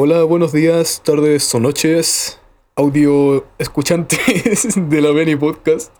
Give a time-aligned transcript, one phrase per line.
[0.00, 2.40] Hola, buenos días, tardes o noches,
[2.76, 5.92] audio escuchantes de la Beni Podcast.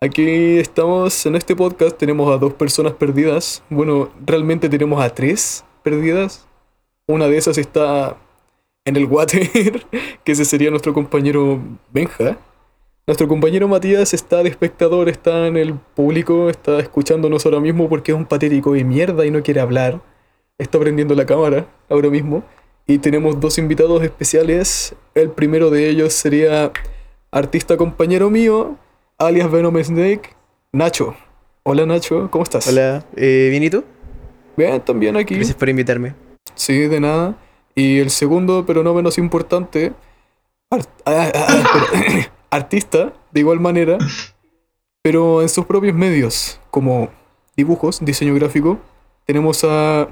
[0.00, 3.62] Aquí estamos en este podcast, tenemos a dos personas perdidas.
[3.70, 6.48] Bueno, realmente tenemos a tres perdidas.
[7.06, 8.16] Una de esas está
[8.84, 9.86] en el water,
[10.24, 11.60] que ese sería nuestro compañero
[11.92, 12.38] Benja.
[13.06, 18.10] Nuestro compañero Matías está de espectador, está en el público, está escuchándonos ahora mismo porque
[18.10, 20.00] es un patético de mierda y no quiere hablar.
[20.58, 22.42] Está prendiendo la cámara ahora mismo.
[22.90, 24.94] Y tenemos dos invitados especiales.
[25.14, 26.72] El primero de ellos sería
[27.30, 28.76] artista compañero mío,
[29.18, 30.30] alias Venom Snake,
[30.72, 31.14] Nacho.
[31.64, 32.66] Hola Nacho, ¿cómo estás?
[32.66, 33.84] Hola, eh, ¿bien y tú?
[34.56, 35.34] Bien, también aquí.
[35.34, 36.14] Gracias por invitarme.
[36.54, 37.36] Sí, de nada.
[37.74, 39.92] Y el segundo, pero no menos importante,
[40.70, 43.98] art- ah, ah, ah, pero- artista, de igual manera,
[45.02, 47.10] pero en sus propios medios, como
[47.54, 48.78] dibujos, diseño gráfico,
[49.26, 50.08] tenemos a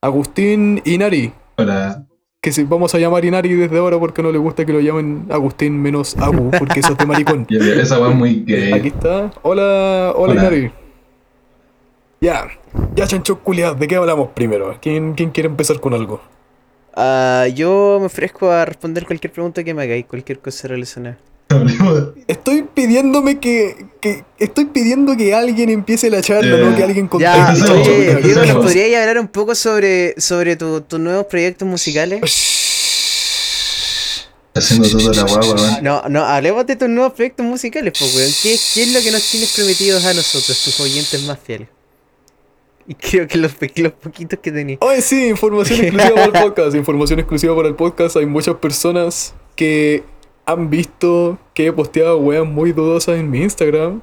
[0.00, 2.05] Agustín Inari, Hola.
[2.46, 5.26] Que se, vamos a llamar Inari desde ahora porque no le gusta que lo llamen
[5.30, 7.44] Agustín menos Agu, porque eso es de maricón.
[7.50, 8.86] Esa es muy Aquí gay.
[8.86, 9.32] está.
[9.42, 10.34] Hola, hola, Hola.
[10.34, 10.70] Inari.
[12.20, 12.46] Ya,
[12.94, 14.76] ya chancho culiados, ¿de qué hablamos primero?
[14.80, 16.20] ¿Quién, ¿Quién quiere empezar con algo?
[16.94, 21.18] Ah, yo me ofrezco a responder cualquier pregunta que me hagáis, cualquier cosa relacionada.
[22.26, 27.06] Estoy pidiéndome que, que- Estoy pidiendo que alguien empiece la charla, Eh, no que alguien
[27.08, 27.36] conteste.
[27.66, 28.16] Ya, oye.
[28.22, 32.20] Diego, ¿nos podrías hablar un poco sobre, sobre tu- tus nuevos proyectos musicales?
[34.54, 35.78] Haciendo toda la guagua.
[35.82, 38.30] No, no, hablemos de tus nuevos proyectos musicales, pues, weón.
[38.42, 41.68] ¿Qué, ¿Qué es lo que nos tienes prometidos a nosotros, tus oyentes más fieles?
[42.88, 44.78] Y creo que los, los poquitos que tenéis.
[44.80, 46.74] Oye, sí, información exclusiva para el podcast.
[46.76, 48.16] Información exclusiva para el podcast.
[48.16, 50.04] Hay muchas personas que
[50.46, 54.00] han visto que he posteado weas muy dudosas en mi Instagram.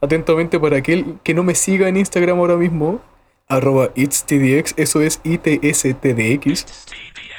[0.00, 3.00] Atentamente para aquel que no me siga en Instagram ahora mismo.
[3.48, 6.66] Arroba itstdx, eso es ITSTDX.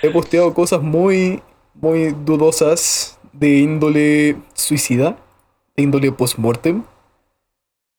[0.04, 1.42] He posteado cosas muy,
[1.74, 5.18] muy dudosas de índole suicida,
[5.76, 6.84] de índole postmortem.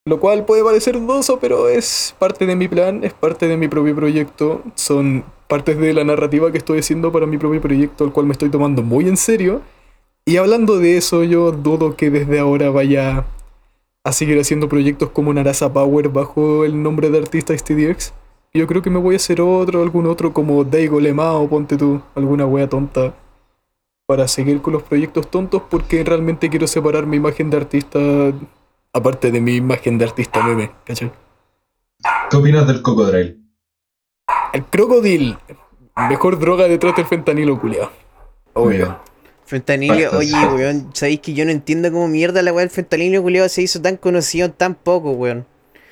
[0.04, 3.66] Lo cual puede parecer dudoso, pero es parte de mi plan, es parte de mi
[3.66, 4.62] propio proyecto.
[4.76, 8.32] Son partes de la narrativa que estoy haciendo para mi propio proyecto, el cual me
[8.32, 9.62] estoy tomando muy en serio.
[10.28, 13.26] Y hablando de eso, yo dudo que desde ahora vaya
[14.02, 18.12] a seguir haciendo proyectos como Narasa Power bajo el nombre de artista STDX.
[18.52, 21.76] Yo creo que me voy a hacer otro, algún otro como Daigo Lema o ponte
[21.76, 23.14] tú, alguna wea tonta.
[24.08, 28.00] Para seguir con los proyectos tontos porque realmente quiero separar mi imagen de artista
[28.92, 31.12] aparte de mi imagen de artista meme, ¿cachai?
[32.30, 33.36] ¿Qué opinas del cocodrilo?
[34.52, 35.38] El crocodil,
[36.08, 37.90] mejor droga detrás del fentanilo, culiao.
[38.54, 38.98] Obvio.
[39.46, 43.48] Fentanilio, oye, weón, sabéis que yo no entiendo cómo mierda la weá del fentanilio culiado
[43.48, 45.46] se hizo tan conocido en tan poco, weón.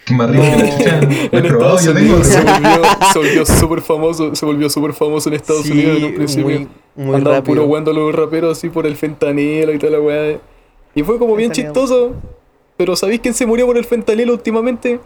[0.05, 0.85] ¿Qué más rico que
[1.33, 2.17] he En probado, Estados yo tengo.
[2.17, 2.83] Unidos se volvió,
[3.13, 6.45] se volvió súper famoso, se volvió súper famoso en Estados Unidos en un principio.
[6.45, 7.43] muy, muy rápido.
[7.45, 10.39] puro weando los raperos así por el fentanilo y toda la weá.
[10.95, 12.15] Y fue como bien chistoso.
[12.77, 14.99] Pero ¿sabéis quién se murió por el fentanilo últimamente?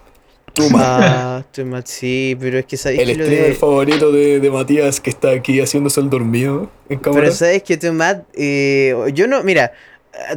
[0.75, 3.55] Ah, estoy mal, sí, pero es que sabéis el que lo streamer de...
[3.55, 7.23] favorito de, de Matías que está aquí haciéndose el dormido en cámara.
[7.25, 9.73] Pero sabes que Tomat, eh, yo no, mira,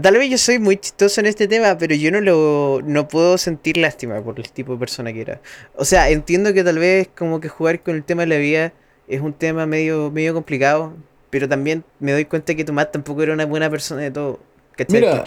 [0.02, 3.38] tal vez yo soy muy chistoso en este tema, pero yo no lo, no puedo
[3.38, 5.42] sentir lástima por el tipo de persona que era.
[5.76, 8.74] O sea, entiendo que tal vez como que jugar con el tema de la vida
[9.08, 10.94] es un tema medio, medio complicado,
[11.30, 14.40] pero también me doy cuenta que Tomat tampoco era una buena persona de todo.
[14.76, 15.02] ¿Cachai?
[15.02, 15.24] Mira,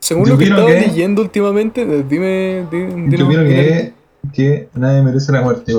[0.00, 3.92] Según Yo lo que estaba que- leyendo últimamente, dime, di- dime- dime- que,
[4.32, 5.72] que nadie merece la muerte.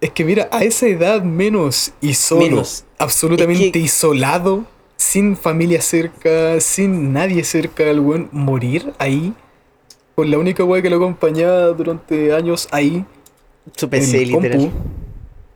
[0.00, 2.84] Es que mira, a esa edad menos y solo, Menos.
[2.98, 4.64] absolutamente Es que- isolado,
[4.96, 9.32] sin familia cerca, sin nadie cerca, el weón morir ahí,
[10.14, 13.04] con la única weá que lo acompañaba durante años ahí,
[13.76, 14.58] su en PC el literal.
[14.58, 14.72] compu,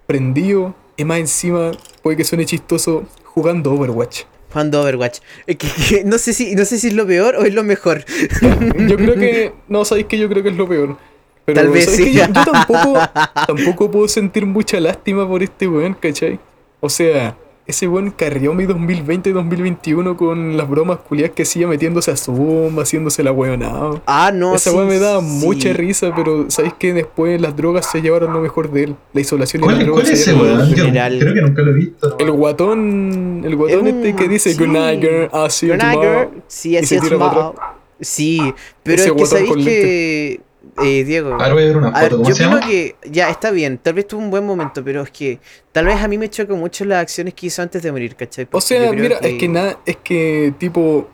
[0.06, 1.72] prendido, y más encima,
[2.02, 4.22] puede que suene chistoso, jugando Overwatch.
[4.52, 5.18] Jugando Overwatch.
[5.46, 7.64] Es que, que no sé si, no sé si es lo peor o es lo
[7.64, 8.04] mejor.
[8.88, 9.52] Yo creo que.
[9.68, 10.96] No, sabéis que yo creo que es lo peor.
[11.46, 12.12] Pero Tal vez ¿sabéis sí.
[12.12, 12.98] yo, yo tampoco,
[13.46, 16.38] tampoco puedo sentir mucha lástima por este weón, ¿cachai?
[16.80, 17.36] O sea,
[17.68, 22.16] ese weón carrió mi 2020 y 2021 con las bromas culiadas que hacía metiéndose a
[22.16, 24.02] Zoom, haciéndose la weonada.
[24.06, 25.26] Ah, no, Esa sí, weón me daba sí.
[25.46, 28.96] mucha risa, pero ¿sabéis que después las drogas se llevaron lo mejor de él?
[29.12, 30.70] La isolación y ¿Cuál, las cuál drogas es se ese llevaron lo weón?
[30.70, 30.86] mejor de Yo él.
[30.92, 31.18] General.
[31.20, 32.16] creo que nunca lo he visto.
[32.18, 34.58] El guatón, el guatón Es este un- que dice sí.
[34.58, 36.30] Good night girl, I'll see you Good night, tomorrow".
[36.30, 36.42] girl.
[36.48, 37.02] Sí, así es.
[38.00, 40.40] Sí, pero Ese es que sabéis que.
[40.76, 41.34] Eh, Diego.
[41.34, 42.22] Ahora voy a ver una A ver, foto.
[42.22, 42.60] yo ¿Cómo se opino llama?
[42.60, 45.40] que ya está bien, tal vez tuvo un buen momento, pero es que
[45.72, 48.48] tal vez a mí me chocó mucho las acciones que hizo antes de morir, ¿cachai?
[48.52, 51.08] O sea, yo creo mira, es que nada, es que tipo.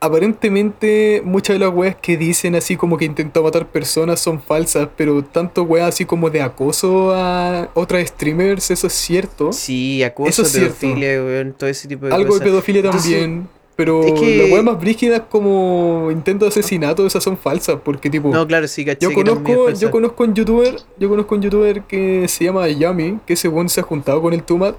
[0.00, 4.88] aparentemente muchas de las weas que dicen así como que intentó matar personas son falsas,
[4.96, 9.52] pero tanto weas así como de acoso a otras streamers, eso es cierto.
[9.52, 10.74] Sí, acoso, Eso es cierto.
[10.80, 13.48] pedofilia, weón, todo ese tipo de Algo de pedofilia Entonces, también.
[13.76, 18.10] Pero es que- las weas más brígidas como intento de asesinato, esas son falsas, porque
[18.10, 18.28] tipo...
[18.28, 22.28] No, claro, sí, caché Yo conozco, yo conozco un youtuber, yo conozco un youtuber que
[22.28, 24.76] se llama Yami, que ese weón se ha juntado con el Tumat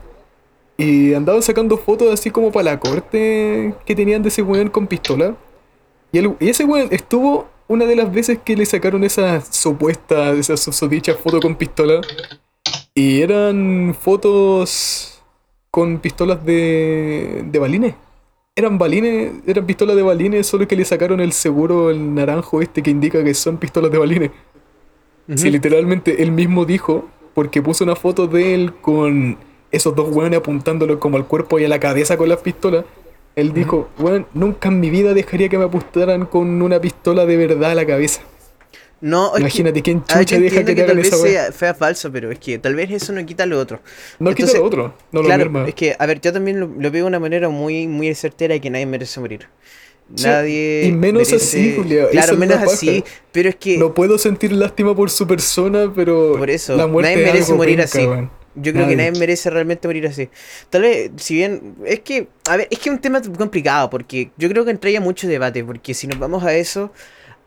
[0.77, 4.85] y andaban sacando fotos así como para la corte que tenían de ese weón con
[4.87, 5.35] pistola.
[6.11, 10.37] Y, el- y ese weón estuvo una de las veces que le sacaron esas supuestas,
[10.37, 12.01] esas susodichas fotos con pistola.
[12.93, 15.21] Y eran fotos
[15.71, 17.95] con pistolas de, de balines.
[18.55, 22.83] Eran balines, eran pistolas de balines, solo que le sacaron el seguro, el naranjo este
[22.83, 24.29] que indica que son pistolas de balines.
[25.35, 29.39] Si literalmente él mismo dijo, porque puso una foto de él con
[29.71, 32.85] esos dos weones apuntándolo como al cuerpo y a la cabeza con las pistolas.
[33.35, 37.37] Él dijo, weón, nunca en mi vida dejaría que me apuntaran con una pistola de
[37.37, 38.21] verdad a la cabeza.
[39.05, 41.51] No, que- Imagínate quién ah, yo chucha deja que te tal hagan vez esa sea,
[41.51, 43.81] sea falso, pero es que tal vez eso no quita lo otro.
[44.17, 46.89] No quita lo otro, no lo claro, es que, a ver, yo también lo, lo
[46.89, 49.47] veo de una manera muy, muy certera de que nadie merece morir.
[50.15, 50.85] Sí, Nadie.
[50.85, 52.71] y menos merece- así, Julia, esa Claro, menos paja.
[52.71, 53.03] así,
[53.33, 57.11] pero es que No puedo sentir lástima por su persona, pero Por eso, la muerte
[57.15, 58.01] nadie merece morir así.
[58.55, 59.11] yo creo que nadie.
[59.19, 60.29] merece realmente morir así.
[60.69, 61.75] Tal vez, si bien.
[61.85, 65.01] Es que, a ver, es que es un tema complicado, porque yo creo que entraría
[65.01, 66.91] mucho debate, porque si nos vamos a eso,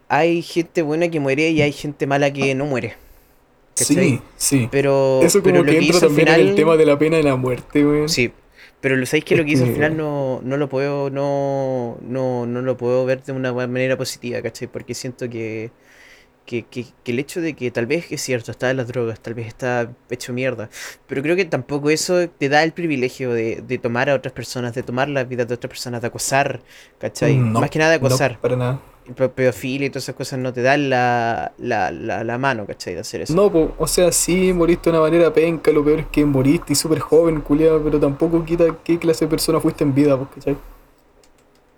[0.09, 2.97] hay gente buena que muere y hay gente mala que no muere.
[3.77, 4.11] ¿cachai?
[4.11, 4.69] Sí, sí.
[4.71, 7.17] Pero, Eso pero como lo que entra hizo también en el tema de la pena
[7.17, 8.09] de la muerte, weón.
[8.09, 8.33] Sí,
[8.81, 12.47] pero lo sabéis que lo que hizo al final no, no lo puedo, no, no,
[12.47, 14.69] no lo puedo ver de una manera positiva, ¿cachai?
[14.69, 15.73] Porque siento que,
[16.47, 19.21] que, que, que el hecho de que tal vez es cierto, está en las drogas,
[19.21, 20.71] tal vez está hecho mierda,
[21.07, 24.75] pero creo que tampoco eso te da el privilegio de, de tomar a otras personas,
[24.75, 26.63] de tomar la vida de otras personas, de acosar,
[26.99, 27.43] ¿cachai?
[27.43, 28.41] No, Más que nada de no, acosar.
[28.41, 28.81] para nada.
[29.15, 32.95] Pe- Pedofilia y todas esas cosas no te dan la, la, la, la mano, ¿cachai?
[32.95, 33.35] De hacer eso.
[33.35, 36.73] No, po, o sea, sí, moriste de una manera penca, lo peor es que moriste
[36.73, 40.31] y súper joven, culiado, pero tampoco quita qué clase de persona fuiste en vida, pues,
[40.35, 40.57] ¿cachai?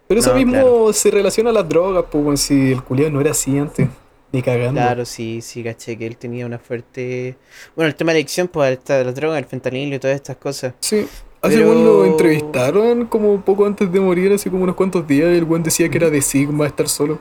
[0.06, 0.92] Pero eso No, mismo claro.
[0.92, 3.88] se relaciona a las drogas, pues, si el culiado no era así antes,
[4.32, 4.80] ni cagando.
[4.80, 7.36] Claro, sí, sí, caché que él tenía una fuerte...
[7.76, 10.36] Bueno, el tema de la adicción, pues, esta- la droga, el fentanilo y todas estas
[10.36, 10.72] cosas.
[10.80, 11.06] Sí.
[11.40, 15.28] Hace Pero- weón lo entrevistaron como poco antes de morir, así como unos cuantos días,
[15.28, 17.18] el buen decía que era de Sigma estar solo.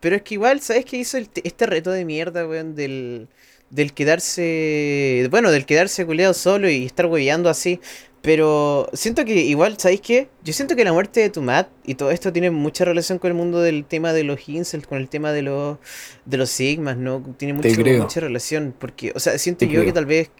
[0.00, 2.74] Pero es que igual, ¿sabes qué hizo el te- este reto de mierda, weón?
[2.74, 3.28] Del,
[3.70, 5.26] del quedarse...
[5.30, 7.80] Bueno, del quedarse culeado solo y estar hueveando así.
[8.22, 10.28] Pero siento que igual, ¿sabéis qué?
[10.42, 13.36] Yo siento que la muerte de Tumat y todo esto tiene mucha relación con el
[13.36, 15.78] mundo del tema de los incels, con el tema de los,
[16.24, 17.22] de los sigmas, ¿no?
[17.36, 17.68] Tiene mucho,
[18.02, 18.74] mucha relación.
[18.76, 20.30] Porque, o sea, siento Te yo que tal vez...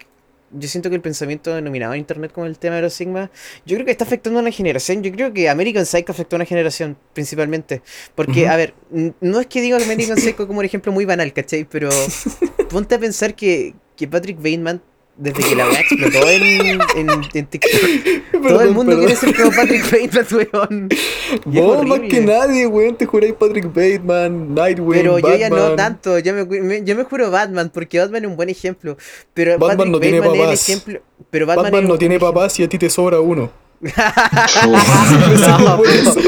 [0.51, 3.29] Yo siento que el pensamiento denominado en internet con el tema de los sigmas,
[3.65, 5.03] yo creo que está afectando a una generación.
[5.03, 7.81] Yo creo que American Psycho afectó a una generación, principalmente.
[8.15, 11.65] Porque, a ver, no es que diga American Psycho como un ejemplo muy banal, ¿cachai?
[11.65, 11.89] Pero
[12.69, 14.81] ponte a pensar que, que Patrick Bateman,
[15.17, 19.05] desde que la weá explotó en, en, en TikTok, todo el mundo perdón.
[19.05, 20.89] quiere ser como Patrick Bateman, weón.
[21.45, 26.19] Vos más que nadie, weón, te juráis Patrick Bateman, Nightwing, Pero yo ya no tanto,
[26.19, 28.95] yo me, yo me juro Batman, porque Batman es un buen ejemplo.
[29.33, 30.69] Pero Batman Patrick no tiene Bateman es el papás.
[30.69, 31.01] ejemplo.
[31.31, 32.33] Pero Batman, no tiene ejemplo.
[32.33, 33.49] papás y a ti te sobra uno.
[34.67, 36.19] No, pero- eso.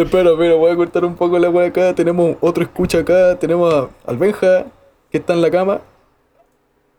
[0.00, 1.94] espera, espera, voy a cortar un poco la weá acá.
[1.94, 3.38] Tenemos otro escucha acá.
[3.38, 4.66] Tenemos a Albenja,
[5.10, 5.80] que está en la cama.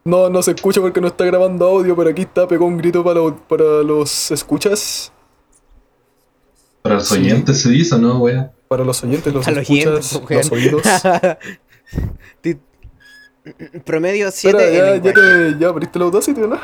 [0.08, 3.04] No, no se escucha porque no está grabando audio, pero aquí está, pegó un grito
[3.04, 5.12] para, lo- para los escuchas.
[6.84, 7.16] Para los Sí.
[7.18, 8.52] oyentes se dice, ¿no, wea?
[8.68, 10.84] Para los oyentes, los Para los escuchas, oyentes, los oídos.
[13.86, 16.58] Promedio 7 Espera, ya, ya, te, ya abriste el Audacity, ¿o ¿no?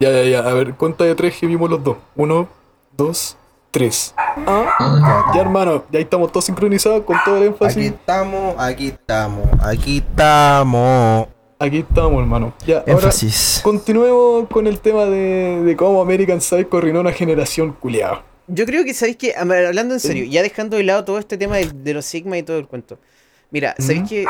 [0.00, 0.38] Ya, ya, ya.
[0.48, 1.96] A ver, cuenta de tres que vimos los dos.
[2.14, 2.48] Uno,
[2.96, 3.36] dos,
[3.72, 4.14] tres.
[4.16, 4.34] Ah,
[4.78, 7.86] Ah, ya hermano, ya estamos todos sincronizados con todo el Aquí énfasis.
[7.86, 11.26] estamos, aquí estamos, aquí estamos.
[11.60, 12.54] Aquí estamos, hermano.
[12.66, 13.60] Ya, ahora Énfasis.
[13.64, 18.22] continuemos con el tema de, de cómo American Psycho arruinó una generación culiada.
[18.46, 21.56] Yo creo que, ¿sabéis que Hablando en serio, ya dejando de lado todo este tema
[21.56, 22.98] de, de los Sigma y todo el cuento.
[23.50, 24.24] Mira, ¿sabéis que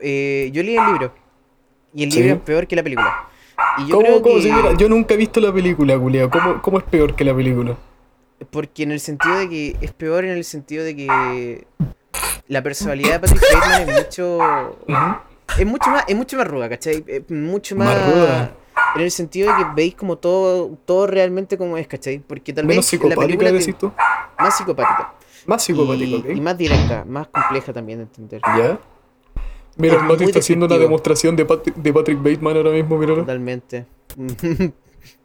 [0.00, 1.14] eh, yo leí el libro?
[1.94, 2.20] Y el Sí.
[2.20, 3.24] libro es peor que la película.
[3.78, 4.76] Y yo ¿Cómo, creo cómo que...
[4.76, 6.28] Yo nunca he visto la película, culiado.
[6.30, 7.76] ¿Cómo, ¿Cómo es peor que la película?
[8.50, 9.76] Porque en el sentido de que...
[9.80, 11.66] Es peor en el sentido de que...
[12.46, 14.38] La personalidad de Patrick Bateman es mucho...
[15.58, 17.04] Es mucho más, es mucho más ruda, ¿cachai?
[17.06, 17.88] Es mucho más...
[17.88, 18.54] Más ruda.
[18.96, 22.20] En el sentido de que veis como todo, todo realmente como es, ¿cachai?
[22.20, 23.92] Porque tal Menos vez la psicopática, decís tú.
[24.38, 25.14] más psicopática.
[25.46, 26.26] Más psicopática, y, ¿ok?
[26.36, 28.40] y más directa, más compleja también de entender.
[28.56, 28.78] ¿Ya?
[29.76, 32.98] Mira, Es el Mati está haciendo una demostración de, Pat- de Patrick Bateman ahora mismo,
[32.98, 33.20] míralo.
[33.20, 33.86] Totalmente.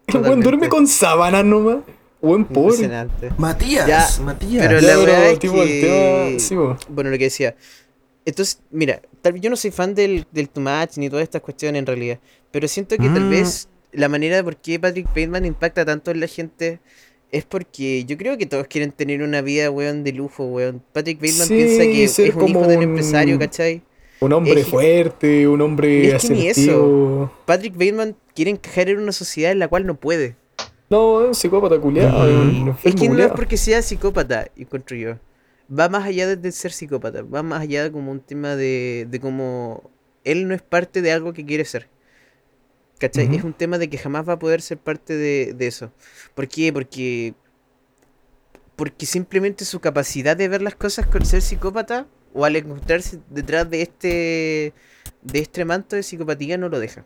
[0.07, 1.77] El weón duerme con sábanas nomás.
[2.21, 2.89] Buen pobre.
[3.37, 4.65] Matías, Ya, Matías.
[4.67, 5.49] pero Ya, la verdad es que...
[5.49, 6.55] tema- sí.
[6.89, 7.55] Bueno, lo que decía.
[8.25, 11.41] Entonces, mira, tal vez yo no soy fan del, del Too Much ni todas estas
[11.41, 12.19] cuestiones en realidad.
[12.51, 13.29] Pero siento que tal Mm.
[13.29, 16.79] vez la manera de por qué Patrick Bateman impacta tanto en la gente
[17.31, 20.81] es porque yo creo que todos quieren tener una vida, weón, de lujo, weón.
[20.93, 23.81] Patrick Bateman Sí, piensa que es un hijo de un empresario, ¿cachai?
[24.19, 27.31] Un hombre Es fuerte, un hombre Es que ni asertivo.
[27.45, 30.35] Patrick Bateman quiere encajar en una sociedad en la cual no puede.
[30.89, 32.23] No, es un psicópata culiado.
[32.83, 35.15] Es que no es porque sea psicópata, encuentro yo.
[35.77, 39.19] Va más allá de, ser psicópata, va más allá de como un tema de, de
[39.19, 39.89] cómo
[40.23, 41.89] él no es parte de algo que quiere ser.
[42.99, 43.35] ¿Cachai?
[43.35, 45.91] Es un tema de que jamás va a poder ser parte de, de eso.
[46.35, 46.71] ¿Por qué?
[46.71, 47.33] Porque.
[48.75, 53.69] Porque simplemente su capacidad de ver las cosas con ser psicópata, o al encontrarse detrás
[53.69, 54.73] de este.
[55.21, 57.03] de este manto de psicopatía, no lo deja.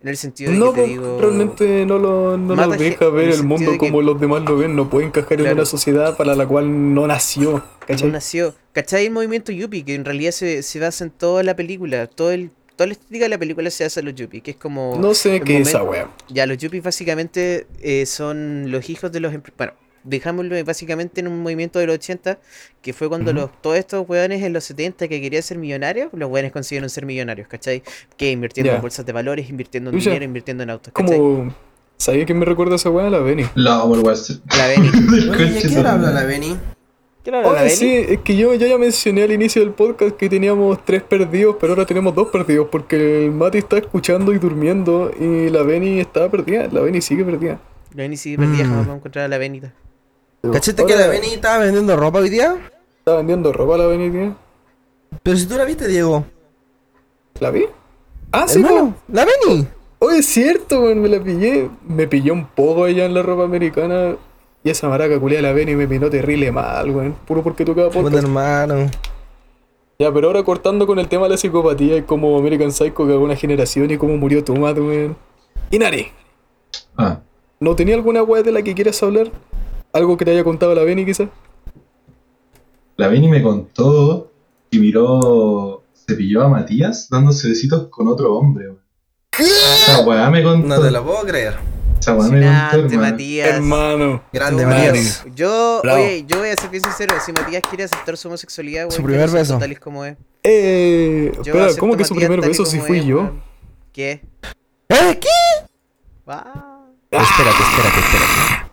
[0.00, 1.18] En el sentido de No, que te po, digo.
[1.20, 4.76] realmente no lo, no lo deja ver el mundo que- como los demás lo ven.
[4.76, 7.64] No puede encajar en una sociedad para la cual no nació.
[7.88, 8.54] No nació.
[8.72, 9.06] ¿Cachai?
[9.06, 12.06] El movimiento Yuppie, que en realidad se, se basa en toda la película.
[12.06, 14.56] Todo el, toda la estética de la película se hace en los Yuppie, que es
[14.56, 14.96] como.
[15.00, 16.08] No sé qué es esa wea.
[16.28, 19.32] Ya, los Yuppies básicamente eh, son los hijos de los.
[19.56, 19.72] Bueno,
[20.04, 22.38] dejámoslo básicamente en un movimiento de los 80,
[22.82, 26.30] que fue cuando los, todos estos weones en los 70 que querían ser millonarios, los
[26.30, 27.82] weones consiguieron ser millonarios, ¿cachai?
[28.16, 31.16] Que invirtiendo en bolsas de valores, invirtiendo en dinero, invirtiendo en autos, ¿cachai?
[31.18, 31.54] Como.
[31.96, 33.10] ¿Sabía quién me recuerda a esa wea?
[33.10, 33.44] La Benny.
[33.56, 34.30] La Overwatch.
[34.56, 34.88] La Beni.
[35.30, 36.56] Oye, ¿y a quién habla la Beni?
[37.24, 37.74] ¿Qué habla la Oye, Beni?
[37.74, 41.56] sí, es que yo, yo ya mencioné al inicio del podcast que teníamos tres perdidos,
[41.60, 45.98] pero ahora tenemos dos perdidos porque el Mati está escuchando y durmiendo y la Benny
[45.98, 46.68] está perdida.
[46.70, 47.58] La Benny sigue perdida.
[47.94, 48.68] La Beni sigue perdida, Mm.
[48.68, 49.72] jamás vamos a encontrar a la Benita.
[50.42, 52.56] ¿Cachaste que la Beni estaba vendiendo ropa hoy día?
[52.98, 54.36] Está vendiendo ropa la Benny, tío.
[55.22, 56.24] Pero si tú la viste, Diego.
[57.40, 57.64] ¿La vi?
[58.32, 59.66] Ah, sí, Hermano, la Beni.
[60.00, 61.70] Oye, es cierto, weón, me la pillé.
[61.86, 64.16] Me pilló un poco allá en la ropa americana.
[64.62, 67.14] Y esa maraca culia la Benny me pinó terrible mal, weón.
[67.26, 68.24] Puro porque tocaba Puta, podcast.
[68.24, 68.90] hermano.
[69.98, 73.18] Ya, pero ahora cortando con el tema de la psicopatía y como American Psycho cagó
[73.20, 75.16] una generación y cómo murió Tomat, weón.
[75.70, 76.08] Inari,
[76.96, 77.20] Ah,
[77.60, 79.30] ¿no tenía alguna weá de la que quieras hablar?
[79.92, 81.28] ¿Algo que te haya contado la Benny quizás?
[82.96, 84.32] la Beni me contó
[84.70, 85.84] que miró.
[85.92, 88.72] Se pilló a Matías dándose besitos con otro hombre.
[89.38, 90.66] Esa weá me contó.
[90.66, 91.56] No te lo puedo creer.
[92.00, 93.10] Esa weá me contó, hermano.
[93.10, 93.48] Matías.
[93.48, 94.22] Hermano.
[94.32, 95.24] Grande, Yo- Matías.
[95.34, 96.02] Yo, Bravo.
[96.02, 99.02] oye, yo voy a ser bien sincero, si Matías quiere aceptar su homosexualidad, weón, Su
[99.02, 99.58] primer beso.
[99.58, 100.16] Tal y como es.
[100.42, 103.16] Eh, Yo espera, acepto ¿cómo que su primer beso si fui es, yo?
[103.18, 103.42] weón.
[103.92, 104.22] ¿Qué?
[104.88, 105.18] ¿Eh?
[105.20, 105.28] ¿Qué?
[106.26, 106.84] Ah.
[107.10, 108.67] Espérate, espérate, espérate.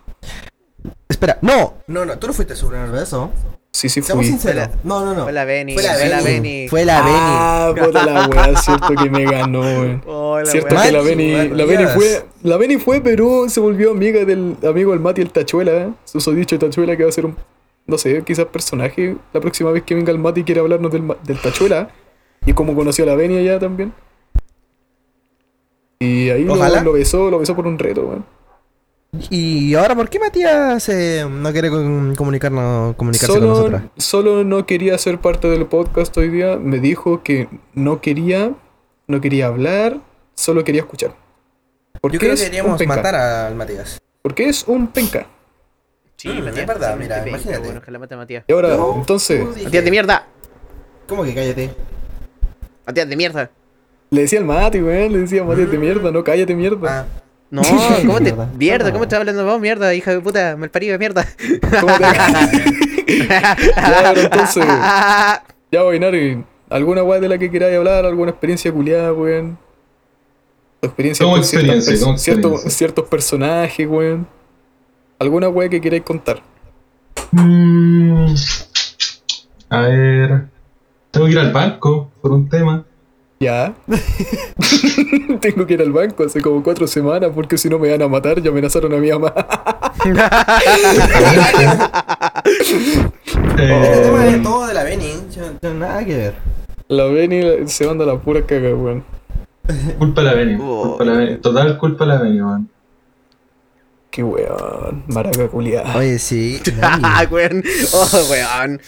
[1.08, 1.76] Espera, no.
[1.88, 3.30] No, no, tú no fuiste su primer beso.
[3.72, 4.32] Sí, sí Seamos fui.
[4.32, 4.70] sinceros.
[4.86, 5.24] No, no, no.
[5.24, 6.40] Fue la Beni, Fue la fue la Beni.
[6.50, 6.68] Beni.
[6.70, 7.16] Fue la Beni.
[7.20, 10.02] Ah, puta la weá, cierto que me ganó, weón.
[10.08, 13.92] Oh, la Cierto que la Beni, la Beni fue, la Beni fue, pero se volvió
[13.92, 15.90] amiga del amigo del Mati el Tachuela, ¿eh?
[16.06, 17.36] su sodicho Tachuela que va a ser un,
[17.86, 21.18] no sé, quizás personaje la próxima vez que venga el Mati quiere hablarnos del, Ma-
[21.24, 21.90] del Tachuela
[22.46, 23.94] y cómo conoció a la Beni allá también.
[26.00, 28.26] Y ahí lo, lo besó, lo besó por un reto, weón.
[29.30, 33.82] ¿Y ahora por qué Matías eh, no quiere comunicarnos, comunicarse con nosotros?
[33.98, 36.58] solo no quería ser parte del podcast hoy día.
[36.58, 38.54] Me dijo que no quería,
[39.08, 39.98] no quería hablar,
[40.36, 41.16] solo quería escuchar.
[42.02, 42.96] Porque Yo creo que es un deberíamos penca.
[42.96, 44.02] matar al Matías.
[44.22, 45.28] Porque es un penca.
[46.18, 47.60] Sí, Mm, Matías, es verdad, mira, penca, imagínate.
[47.60, 48.44] Bueno, ojalá mate a Matías.
[48.48, 50.28] Y ahora, No, entonces, Matías de mierda.
[51.08, 51.72] ¿Cómo que cállate?
[52.86, 53.52] Matías de mierda.
[54.12, 57.02] le decía al Mati, weón, le decía Mati de mierda, no cállate mierda.
[57.02, 57.22] Ah,
[57.62, 58.24] No, ¿cómo te.
[58.34, 58.50] Mierda.
[58.58, 59.04] Mierda, ¿cómo No.
[59.04, 60.56] estás hablando vos, mierda, hija de puta?
[60.58, 61.26] Malparido de mierda.
[61.80, 62.04] ¿Cómo te-
[63.30, 63.56] ya,
[64.14, 64.66] pero entonces,
[65.72, 68.06] ya voy, Nari, ¿alguna weá de la que queráis hablar?
[68.06, 69.58] ¿Alguna experiencia culiada, weón?
[70.82, 71.94] Tu experiencia ¿Cómo con ciertas experiencia?
[71.94, 72.78] pers- ¿Cómo ciertos- experiencia?
[72.78, 74.28] ciertos personajes, weón.
[75.20, 76.42] ¿Alguna weá que queráis contar?
[77.32, 78.34] Mm,
[79.70, 80.46] a ver.
[81.12, 82.84] Tengo que ir al banco por un tema.
[83.40, 83.74] Ya.
[85.42, 88.08] Tengo que ir al banco hace como cuatro semanas porque si no me van a
[88.08, 88.42] matar.
[88.42, 89.34] Ya amenazaron a mi mamá.
[93.58, 95.14] Este tema Eh, es todo de la Beni.
[95.36, 96.34] Yo no tengo nada que ver.
[96.88, 99.04] La Beni se manda la pura caga, weón.
[99.98, 100.58] culpa de la Beni.
[100.62, 100.90] Oh.
[100.98, 101.38] Culpa de la Beni.
[101.38, 102.70] Total culpa de la Beni, weón.
[104.12, 105.04] Qué weón.
[105.08, 105.96] Maraca culiada.
[105.98, 106.62] Oye, sí.
[106.82, 107.64] Ah, weón.
[107.94, 108.82] Oh, weón.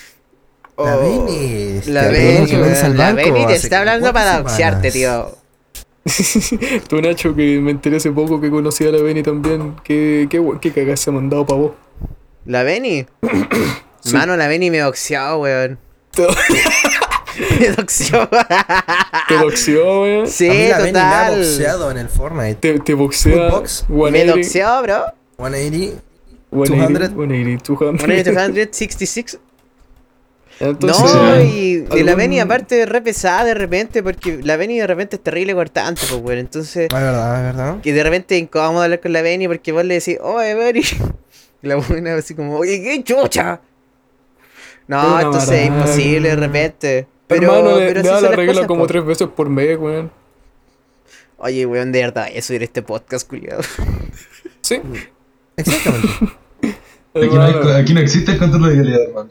[0.79, 0.85] Oh.
[0.85, 1.81] La Beni.
[1.87, 3.15] La Te Beni, acuerdas que vence al weón.
[3.47, 4.93] La está hablando para semanas.
[4.93, 5.31] tío.
[6.87, 9.75] Tú, Nacho, que me enteré hace poco que conocía a la Beni también.
[9.83, 11.71] ¿Qué, qué, qué cagada se ha mandado pa' vos?
[12.45, 13.05] ¿La Beni?
[13.99, 14.13] Sí.
[14.13, 15.79] Mano, la Beni me doxeó, weón.
[17.59, 18.29] Me doxeó.
[19.27, 20.27] te boxeó, weón.
[20.27, 21.37] Sí, a mí la Beni me ha total.
[21.39, 22.55] boxeado en el Fortnite.
[22.55, 23.35] Te, te boxea.
[23.89, 24.25] Me 180.
[24.33, 25.05] doxeó, bro.
[25.37, 26.01] 180.
[26.51, 27.09] 180, 200.
[27.09, 28.55] 180, 200.
[28.55, 29.39] 166.
[30.59, 34.79] Entonces, no, y, y la Benny aparte es re pesada de repente, porque la Benny
[34.79, 37.81] de repente es terrible cortante, pues bueno, entonces, Es verdad, es verdad.
[37.81, 40.81] que de repente es incómodo hablar con la Benny porque vos le decís, oye Benny,
[41.61, 43.61] y la buena así como, oye, qué chucha.
[44.87, 47.07] No, Una entonces es imposible de repente.
[47.27, 48.87] Pero, hermano, pero le así la regla cosas, como po.
[48.87, 50.09] tres veces por mes, weón.
[51.39, 53.61] Oye, weón, de verdad, voy a subir este podcast, culiado.
[54.61, 54.81] Sí.
[55.57, 56.07] Exactamente.
[57.13, 59.29] Aquí no, hay- aquí no existe el control de calidad, hermano.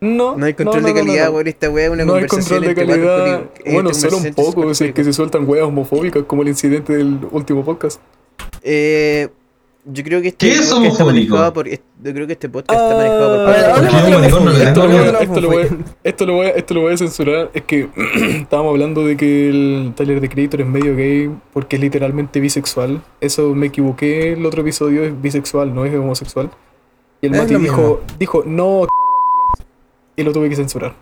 [0.00, 1.32] No, No hay control no, de no, no, calidad, no.
[1.34, 3.72] weón, esta weá es una No hay conversación control de entre cuatro calidad.
[3.74, 7.18] Bueno, solo un poco, si es que se sueltan weas homofóbicas como el incidente del
[7.32, 8.00] último podcast.
[8.62, 9.28] Eh,
[9.90, 11.34] yo creo que este ¿Qué es podcast está homofóbico?
[11.34, 11.68] manejado por.
[11.68, 13.40] Yo creo que este podcast está Ah, manejado por.
[13.40, 15.06] a parte ver, de- Porque yo un maricón no le Esto lo, voy
[16.46, 17.50] a, esto, lo voy a- censurar.
[17.54, 17.88] Es que
[18.42, 23.02] estábamos hablando de que el Tyler de Creator es medio gay porque es literalmente bisexual.
[23.20, 24.34] Eso me equivoqué.
[24.34, 26.50] El otro episodio es bisexual, no es homosexual.
[27.22, 28.86] Y el Mati dijo, dijo, no.
[30.18, 30.94] Y lo tuve que censurar.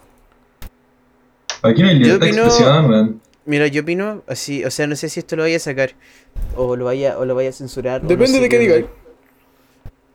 [1.63, 3.21] Aquí no hay libertad de expresión, weón.
[3.47, 5.93] Mira, yo opino así, o sea, no sé si esto lo vaya a sacar
[6.55, 8.03] o lo vaya o lo vaya a censurar.
[8.03, 8.85] no Depende sé de qué digáis.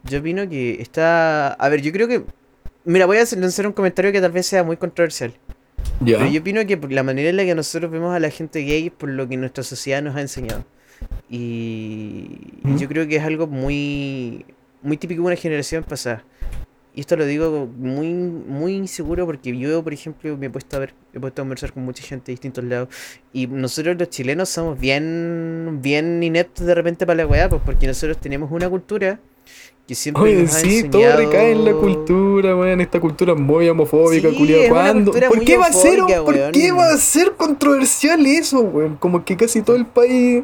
[0.04, 2.24] Yo opino que está, a ver, yo creo que
[2.86, 5.34] mira, voy a lanzar un comentario que tal vez sea muy controversial.
[6.02, 6.20] Ya.
[6.20, 8.60] Pero yo opino que por la manera en la que nosotros vemos a la gente
[8.60, 10.64] gay es por lo que nuestra sociedad nos ha enseñado.
[11.28, 12.78] Y Ujú.
[12.78, 14.46] yo creo que es algo muy
[14.84, 16.24] muy típico de una generación pasada.
[16.94, 20.80] Y esto lo digo muy muy inseguro porque yo, por ejemplo, me he puesto a
[20.80, 22.90] ver, he puesto a conversar con mucha gente de distintos lados
[23.32, 27.88] y nosotros los chilenos somos bien bien ineptos de repente para la weá, pues porque
[27.88, 29.20] nosotros tenemos una cultura
[29.88, 31.18] que siempre Oye, nos sí, todo enseñado...
[31.18, 32.82] recae en la cultura, weón.
[32.82, 35.12] Esta cultura muy homofóbica, Sí, ¿Cuándo?
[35.12, 36.52] ¿Por qué va a ser, homofóbica, por weón.
[36.52, 38.96] qué va a ser controversial eso, weón?
[38.98, 40.44] Como que casi todo el país,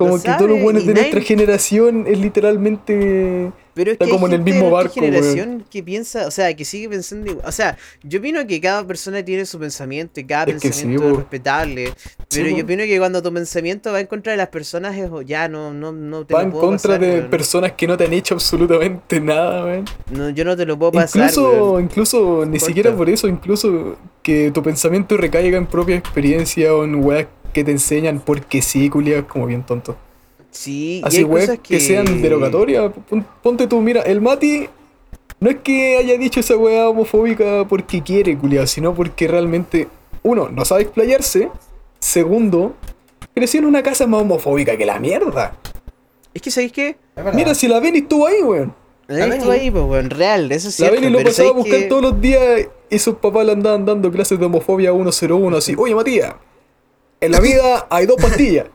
[0.00, 3.52] como Lo que todos los buenos de nadie- nuestra generación es literalmente.
[3.72, 6.30] Pero es Está que como hay en el mismo de barco, generación que piensa, o
[6.32, 7.46] sea, que sigue pensando igual.
[7.46, 10.68] O sea, yo opino que cada persona tiene su pensamiento y cada Es que sí,
[10.68, 11.92] pensamiento es respetable.
[12.28, 15.08] Pero Sí, yo opino que cuando tu pensamiento va en contra de las personas es
[15.10, 17.86] o ya no, no, no te Va lo en puedo contra pasar, de personas que
[17.86, 19.84] no te han hecho absolutamente nada, weón.
[20.10, 21.28] No, yo no te lo puedo pasar.
[21.30, 22.66] Incluso, incluso, ni Corta.
[22.66, 27.64] siquiera por eso, incluso que tu pensamiento recaiga en propia experiencia o en weas que
[27.64, 29.96] te enseñan porque sí, culiao, es como bien tonto.
[30.50, 31.80] Sí, y Así, hay weas cosas que...
[31.80, 32.90] sean derogatorias.
[33.08, 34.68] Pon- Ponte tú, mira, el Mati
[35.38, 39.88] no es que haya dicho esa weá homofóbica porque quiere, culiao, sino porque realmente,
[40.22, 41.48] uno, no sabe explayarse.
[41.98, 42.74] Segundo,
[43.34, 45.56] creció en una casa más homofóbica que la mierda.
[46.34, 46.96] Es que, ¿sabéis qué?
[47.34, 48.74] Mira, si la Benny estuvo ahí, weón.
[49.06, 52.02] La estuvo ahí, pues, weón, real, eso es La lo pasaba a ¿sabéis buscar todos
[52.02, 55.74] los días y sus papás le andaban dando clases de homofobia 101 así.
[55.76, 56.34] Oye, Matías,
[57.20, 58.66] en la vida hay dos pastillas.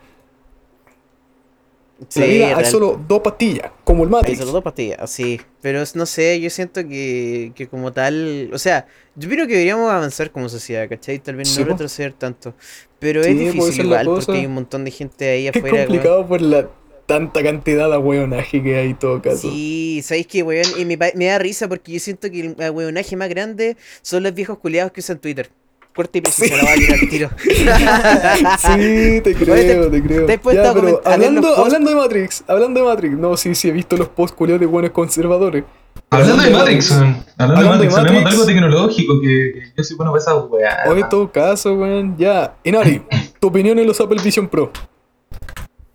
[2.10, 4.40] Sí, la vida hay solo dos pastillas, como el Hay Matrix.
[4.40, 5.40] solo dos pastillas, sí.
[5.62, 8.50] Pero es- no sé, yo siento que, que como tal.
[8.54, 11.20] O sea, yo creo que deberíamos avanzar como sociedad, ¿cachai?
[11.20, 11.72] Tal vez Sí, no po.
[11.72, 12.54] retroceder tanto.
[13.00, 15.74] Pero Sí, es difícil igual, porque hay un montón de gente ahí Es afuera.
[15.74, 15.88] weón.
[15.88, 16.70] complicado por la
[17.06, 19.50] tanta cantidad de hueonaje que hay todo caso.
[19.50, 20.68] Sí, ¿sabéis qué, weón?
[20.78, 24.34] Y me, me da risa porque yo siento que el weonaje más grande son los
[24.34, 25.50] viejos culiados que usan Twitter.
[25.96, 27.30] Corta y precisa, la voy a tirar al tiro.
[28.60, 30.26] Sí, te creo, Oye, te, creo.
[30.26, 33.96] te Ya, pero hablando, hablando de Matrix, hablando de Matrix, no, sí, sí, he visto
[33.96, 35.64] los posts culiados de buenos conservadores.
[36.10, 37.26] Hablando de Matrix, weón.
[37.38, 38.34] Hablando de Hablando de Matrix, hablemos de Matrix.
[38.34, 40.84] algo tecnológico que, que yo soy bueno para esa weá.
[40.88, 42.56] Hoy en todo caso, weón, ya.
[42.66, 43.02] Inari,
[43.40, 44.72] tu opinión en los Apple Vision Pro.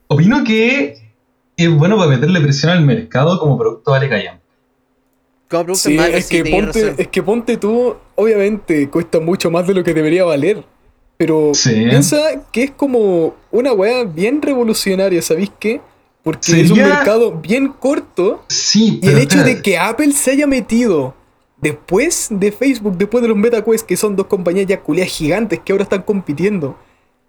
[0.06, 1.12] Opino que
[1.56, 4.39] es bueno para meterle presión al mercado como producto vale callan.
[5.50, 9.74] Como producto Sí, es que, ponte, es que ponte tú, obviamente cuesta mucho más de
[9.74, 10.64] lo que debería valer.
[11.16, 11.72] Pero Sí.
[11.74, 12.18] piensa
[12.52, 15.80] que es como una weá bien revolucionaria, ¿sabéis qué?
[16.22, 20.46] Porque es un mercado bien corto Sí, y el hecho de que Apple se haya
[20.46, 21.14] metido
[21.60, 25.72] después de Facebook, después de los MetaQuest, que son dos compañías ya culiadas gigantes que
[25.72, 26.76] ahora están compitiendo,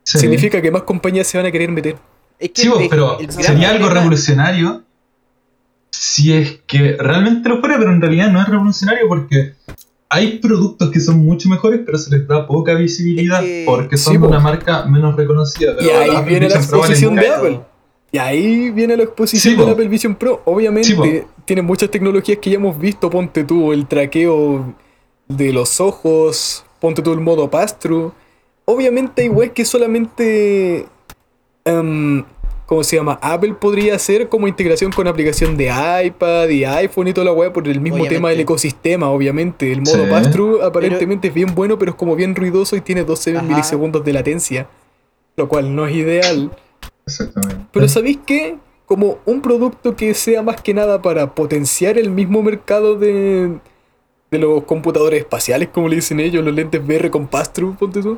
[0.03, 0.19] sí.
[0.19, 1.97] significa que más compañías se van a querer meter.
[2.39, 4.83] Es que Sí, vos, el- pero el sería algo problema- revolucionario
[6.03, 9.53] si es que realmente lo fuera, pero en realidad no es revolucionario porque
[10.09, 13.97] hay productos que son mucho mejores, pero se les da poca visibilidad Es que- porque
[13.97, 14.27] son Sí, de po.
[14.29, 15.73] una marca menos reconocida.
[15.73, 17.27] Y pero ahí Apple viene la Vision exposición de.
[17.29, 17.59] Apple.
[18.11, 19.69] Y ahí viene la exposición Sí, po.
[19.69, 20.41] Apple Vision Pro.
[20.45, 23.07] Obviamente Sí, tiene muchas tecnologías que ya hemos visto.
[23.11, 24.73] Ponte tú el traqueo
[25.27, 26.65] de los ojos.
[26.79, 28.11] Ponte tú el modo pass-through.
[28.65, 30.87] Obviamente hay webs que solamente...
[31.63, 32.23] em,
[32.71, 33.19] ¿Cómo se llama?
[33.21, 35.65] Apple podría hacer como integración con aplicación de
[36.05, 39.73] iPad y iPhone y toda la web por el mismo tema del ecosistema, obviamente.
[39.73, 40.09] El modo Sí.
[40.09, 43.45] pass-through aparentemente es bien bueno, pero es como bien ruidoso y tiene 12 Ajá.
[43.45, 44.67] milisegundos de latencia.
[45.35, 46.49] Lo cual no es ideal.
[47.05, 47.65] Exactamente.
[47.73, 48.55] Pero ¿sabéis qué?
[48.85, 53.51] como un producto que sea más que nada para potenciar el mismo mercado de,
[54.31, 58.15] de los computadores espaciales, como le dicen ellos, los lentes VR con pass-through, ponte tú.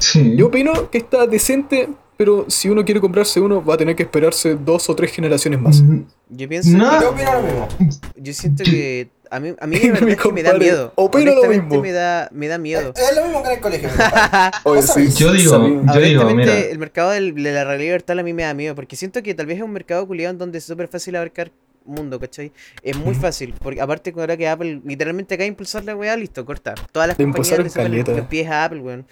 [0.00, 0.34] Sí.
[0.36, 1.88] Yo opino que está decente,
[2.22, 5.60] pero si uno quiere comprarse uno, va a tener que esperarse dos o tres generaciones
[5.60, 5.82] más.
[5.82, 6.88] Mm, Yo pienso No.
[6.90, 7.68] que- Yo opino lo mismo.
[8.16, 10.92] Yo siento que a mí, a mí la verdad Mi es que me da miedo.
[10.94, 11.80] opino lo mismo.
[11.82, 12.92] me da, me da miedo.
[12.94, 13.88] Es lo mismo que en el colegio.
[14.62, 15.08] Oye, sí.
[15.16, 16.56] Yo digo- yo digo, mira.
[16.60, 19.34] el mercado del- de la realidad virtual a mí me da miedo, porque siento que
[19.34, 21.50] tal vez es un mercado culiado en donde es súper fácil abarcar
[21.84, 22.52] mundo, ¿cachai?
[22.84, 26.44] Es muy fácil, porque aparte ahora que Apple literalmente acaba de impulsar la weá, listo,
[26.44, 26.74] corta.
[26.92, 29.04] Todas las Le compañías le sacan los pies a Apple, weón.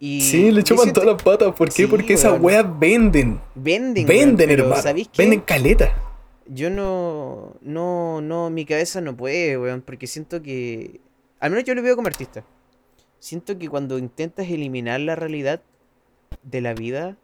[0.00, 1.52] Y Sí, le chupan todas las patas.
[1.54, 1.74] ¿Por qué?
[1.74, 2.44] Sí, Porque esas weón.
[2.44, 3.40] weas venden.
[3.54, 4.82] Venden, weón, Venden, pero hermano.
[4.82, 5.22] ¿sabéis qué?
[5.22, 5.92] Venden caleta.
[6.46, 11.00] Yo no, no, no, mi cabeza no puede, weón, porque siento que,
[11.40, 12.42] al menos yo lo veo como artista.
[13.18, 15.60] Siento que cuando intentas eliminar la realidad
[16.44, 17.16] de la vida,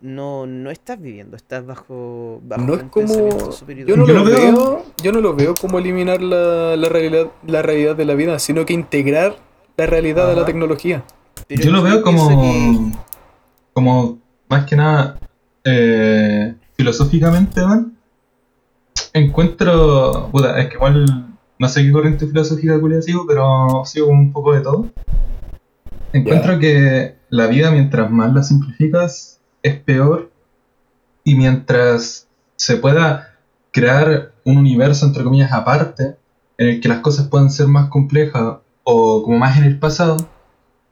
[0.00, 3.06] no, no estás viviendo, estás bajo, bajo No es como.
[3.86, 7.30] Yo no, Yo lo veo- veo, yo no lo veo como eliminar la, la realidad,
[7.46, 9.36] la realidad de la vida, sino que integrar
[9.76, 10.46] la realidad de la Ajá.
[10.46, 11.04] tecnología.
[11.48, 12.92] Pero Yo lo veo como, que-
[13.72, 14.18] como
[14.48, 15.18] más que nada
[15.64, 17.96] eh, filosóficamente, man.
[19.12, 24.32] Encuentro, puta, es que igual no sé qué corriente filosófica culia sigo, pero sigo un
[24.32, 24.90] poco de todo.
[26.12, 30.30] Encuentro que la vida mientras más la simplificas es peor
[31.24, 33.36] y mientras se pueda
[33.72, 36.16] crear un universo entre comillas aparte
[36.58, 40.16] en el que las cosas puedan ser más complejas o como más en el pasado,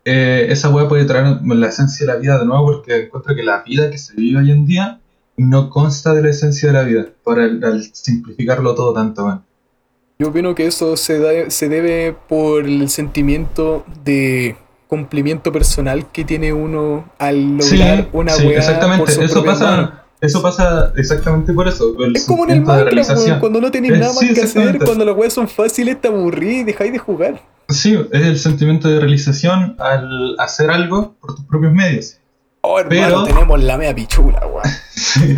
[0.04, 3.42] eh, esa weá puede traer la esencia de la vida de nuevo porque encuentro que
[3.42, 5.00] la vida que se vive hoy en día
[5.36, 9.44] no consta de la esencia de la vida por el, al simplificarlo todo tanto, man.
[10.18, 16.24] Yo opino que eso se, da- se debe por el sentimiento de cumplimiento personal que
[16.24, 19.14] tiene uno al lograr una sí, exactamente.
[19.14, 20.01] por Eso pasa.
[20.22, 21.94] Eso pasa exactamente por eso.
[21.94, 25.04] por Es como en el Minecraft, cuando no tenéis nada más sí, que hacer, cuando
[25.04, 27.42] las weas son fáciles, te aburrís y dejáis de jugar.
[27.68, 32.18] Sí, es el sentimiento de realización al hacer algo por tus propios medios.
[32.62, 34.62] Oh, hermano, Pero- tenemos la mea pichula, weón.
[34.94, 35.34] Sí.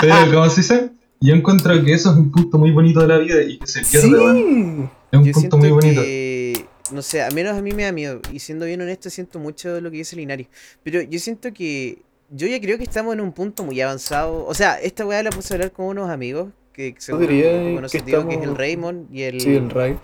[0.00, 3.18] Pero, como se dice, yo encuentro que eso es un punto muy bonito de la
[3.18, 4.08] vida y que se pierde.
[4.08, 4.88] Sí.
[5.10, 6.00] Es un Yo punto muy bonito.
[6.00, 8.20] que, no sé, al menos a mí me da miedo.
[8.32, 10.46] Y siendo bien honesto, siento mucho lo que dice Linari.
[10.84, 11.98] Pero yo siento que,
[12.30, 14.44] yo ya creo que estamos en un punto muy avanzado.
[14.46, 18.04] O sea, esta weá la puse a hablar con unos amigos que seguro que conoces,
[18.04, 19.98] digo, que es el estamos- Raymond y el, Sí, el Ray.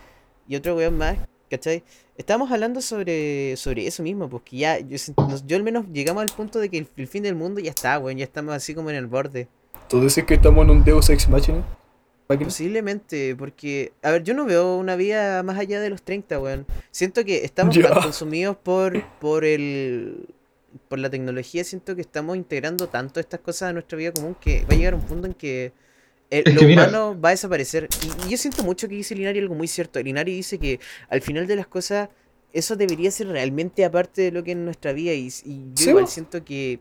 [0.49, 1.17] y otro weón más,
[1.51, 1.83] ¿cachai?
[2.17, 4.97] Estábamos hablando sobre, sobre eso mismo, porque ya, yo,
[5.57, 8.19] al menos llegamos al punto de que el, el fin del mundo ya está, weón,
[8.19, 9.49] ya estamos así como en el borde.
[9.89, 11.65] ¿Tú decís que estamos en un Deus Ex Machina?
[12.29, 12.47] ¿Máquina?
[12.49, 16.67] Posiblemente, porque, a ver, yo no veo una vida más allá de los 30, weón.
[16.91, 17.91] Siento que estamos Ya.
[17.91, 20.27] tan consumidos por, por el
[20.89, 24.65] por la tecnología, siento que estamos integrando tanto estas cosas a nuestra vida común que
[24.67, 25.73] va a llegar un punto en que
[26.31, 27.93] el, Es lo que mira- humano va a desaparecer.
[28.01, 30.03] Y, y yo siento mucho que dice Linari algo muy cierto.
[30.03, 32.09] Linari dice que al final de las cosas,
[32.53, 35.13] eso debería ser realmente aparte de lo que es nuestra vida.
[35.15, 36.81] Y, y yo Sí, igual siento que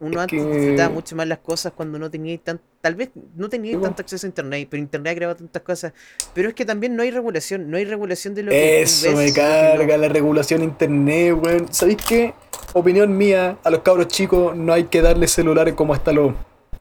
[0.00, 3.10] uno Es antes que- disfrutaba mucho más las cosas cuando no tenía tan, tal vez
[3.36, 5.92] no tenía tanto acceso a internet, pero internet ha creado tantas cosas.
[6.34, 9.16] Pero es que también no hay regulación, no hay regulación de lo que Eso ves,
[9.16, 9.34] me no.
[9.34, 11.66] carga, la regulación internet, weón.
[11.72, 12.34] ¿Sabéis qué?
[12.72, 16.34] Opinión mía, a los cabros chicos no hay que darles celulares como hasta los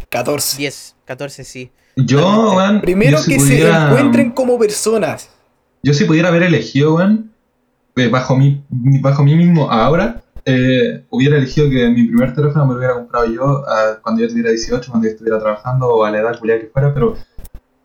[0.10, 0.58] 14.
[0.58, 1.72] 10, 14, sí.
[1.96, 2.56] Yo, Totalmente.
[2.56, 5.30] weón, Primero yo si que pudiera- se encuentren como personas.
[5.84, 7.32] Yo si pudiera haber elegido, weón,
[7.96, 12.74] eh, bajo mí, bajo mí mismo ahora, eh, hubiera elegido que mi primer teléfono me
[12.74, 16.12] lo hubiera comprado yo ah, cuando yo tuviera 18, cuando yo estuviera trabajando o a
[16.12, 17.16] la edad culiada que fuera, pero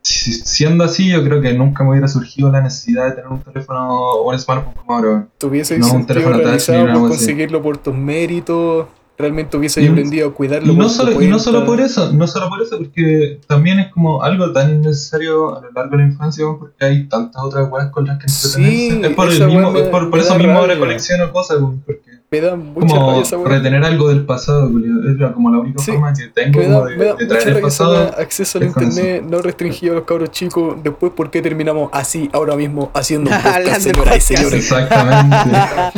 [0.03, 3.41] si- siendo así, yo creo que nunca me hubiera surgido la necesidad de tener un
[3.41, 5.27] teléfono o un smartphone como ahora.
[5.39, 8.87] Tuviese No, un teléfono realizado por conseguirlo por tus méritos.
[9.17, 10.73] Realmente hubiese Y- aprendido a cuidarlo.
[10.73, 13.79] Y no, por solo, y no solo por eso, no solo por eso, porque también
[13.79, 17.71] es como algo tan innecesario a lo largo de la infancia, porque hay tantas otras
[17.71, 19.07] weas con las que Sí, entretenerse.
[19.11, 20.75] es por, el mismo, me- es por, por eso mismo rabia.
[20.75, 23.49] recolecciono cosas, porque Me da mucha como rabia esa weá.
[23.49, 26.75] retener algo del pasado, culiao, es como la única Sí, forma que tengo Me da,
[26.75, 28.15] como de, me da de mucha traer el pasado.
[28.19, 30.77] acceso al internet no restringido a los cabros chicos.
[30.83, 34.55] Después, ¿por qué terminamos así ahora mismo haciendo un podcast, señoras y señores?
[34.55, 35.37] Exactamente.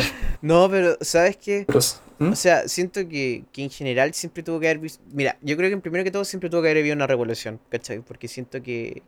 [0.42, 1.64] No, pero ¿sabes qué?
[1.66, 1.80] Pero,
[2.20, 2.30] ¿hmm?
[2.32, 5.02] O sea, siento que, que en general siempre tuvo que haber visto...
[5.12, 7.58] Mira, yo creo que en primero que todo siempre tuvo que haber habido una revolución,
[7.70, 8.00] ¿cachai?
[8.00, 9.02] Porque siento que...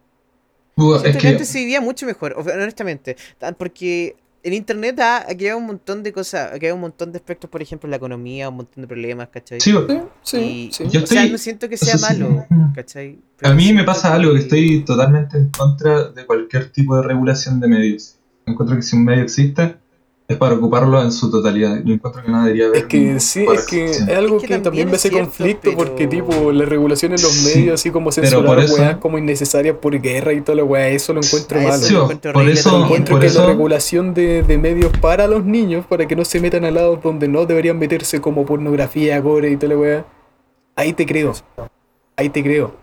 [0.77, 3.17] Es Siento que que antes se vivía mucho mejor, honestamente.
[3.57, 4.17] Porque
[4.49, 7.49] el internet ha, ha creado un montón de cosas, ha creado un montón de aspectos,
[7.49, 9.61] por ejemplo, la economía, un montón de problemas, ¿cachai?
[9.61, 9.73] sí.
[10.23, 10.85] Sí, Y- sí.
[10.91, 12.03] Yo o sea, no siento que sea sí.
[12.21, 13.19] malo, ¿cachai?
[13.43, 17.61] a mí me pasa algo que estoy totalmente en contra de cualquier tipo de regulación
[17.61, 18.17] de medios.
[18.47, 19.77] Encuentro que si un medio existe,
[20.31, 21.81] es para ocuparlo en su totalidad.
[21.83, 22.77] Yo encuentro que no debería haber.
[22.81, 25.25] Es que sí, es que es algo Es que que, también también me hace cierto,
[25.27, 28.97] conflicto pero- porque tipo la regulación en los Sí, medios así como censurar eso- weas
[28.99, 31.75] como innecesarias por guerra y toda la wea, eso lo encuentro malo.
[31.77, 32.85] eso Sí, encuentro por eso- también.
[32.89, 36.27] Encuentro por que eso- la regulación de, de medios para los niños, para que no
[36.27, 40.05] se metan a lados donde no deberían meterse como pornografía, gore y toda la wea,
[40.77, 41.33] ahí te creo.
[42.17, 42.75] Ahí te creo.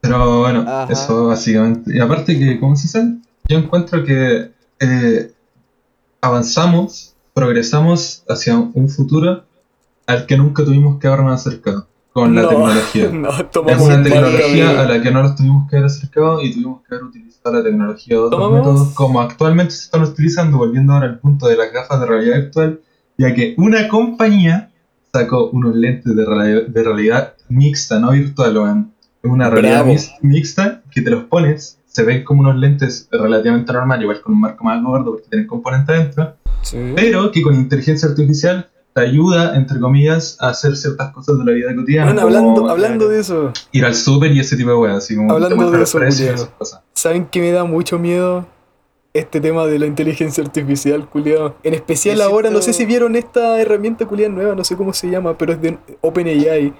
[0.00, 0.92] Pero bueno, Ajá.
[0.92, 1.96] eso básicamente.
[1.96, 3.14] Y aparte que, ¿cómo se dice?
[3.48, 4.50] Yo encuentro que
[4.80, 5.30] eh,
[6.26, 9.44] avanzamos, progresamos hacia un futuro
[10.06, 13.10] al que nunca tuvimos que habernos acercado con la No, tecnología.
[13.12, 14.80] No, Es una tecnología camino.
[14.80, 17.62] a la que no nos tuvimos que haber acercado y tuvimos que haber utilizado la
[17.62, 21.56] tecnología de otros Tomamos- métodos como actualmente se están utilizando, volviendo ahora al punto de
[21.56, 22.80] las gafas de realidad virtual,
[23.18, 24.70] ya que una compañía
[25.12, 28.86] sacó unos lentes de realidad, de realidad mixta, no virtual.
[29.22, 29.98] Es una realidad Bravo.
[30.22, 34.40] mixta que te los pones, se ven como unos lentes relativamente normales, igual con un
[34.42, 36.76] marco más gordo porque tienen componentes adentro, Sí.
[36.94, 41.52] pero que con inteligencia artificial te ayuda, entre comillas, a hacer ciertas cosas de la
[41.52, 42.12] vida cotidiana.
[42.12, 45.16] Bueno, como hablando, hablando de eso, ir al súper y ese tipo de weas, así
[45.16, 46.82] como Hablando de los eso, precios esas cosas.
[46.92, 48.46] ¿saben que me da mucho miedo?
[49.14, 51.56] Este tema de la inteligencia artificial, culiado.
[51.62, 54.92] En especial Yo ahora, no sé si vieron esta herramienta culiada nueva, no sé cómo
[54.92, 56.74] se llama, pero es de OpenAI.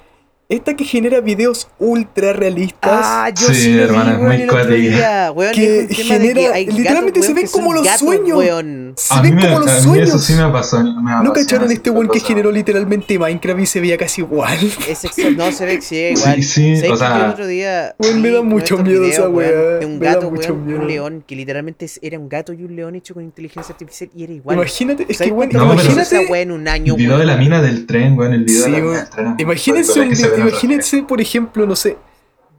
[0.49, 2.79] Esta que genera videos ultra realistas.
[3.03, 5.33] Ah, yo Sí, sí, hermana, vi, muy cuática.
[5.53, 8.39] Que es genera- que literalmente gatos, se ven como los gatos, sueños.
[8.39, 8.93] weón.
[8.97, 10.09] Se A ven mí, me, como los a mí sueños.
[10.09, 10.85] eso sí me pasó.
[10.85, 14.57] Me ¿No cacharon este weón que generó literalmente Minecraft y se veía casi igual?
[14.89, 15.03] Es
[15.37, 16.37] no se ve que sí, igual.
[16.37, 19.29] Sí, sí, ¿Sabes o sea- el otro día Weón, me da mucho miedo videos, esa
[19.29, 20.81] weón, weá, De un me da gato, mucho weón, miedo.
[20.81, 24.23] un león, que literalmente era un gato y un león hecho con inteligencia artificial y
[24.23, 24.57] era igual.
[24.59, 26.27] Imagínate, es que ¿Sabes weón, esa imagínate.
[26.31, 28.33] weá en un año, El video de la mina del tren, weón.
[28.33, 29.05] El video Sí, de la mina weón.
[29.05, 29.27] del tren.
[29.27, 31.97] es Imagínense, un imagínense, por ejemplo, no sé,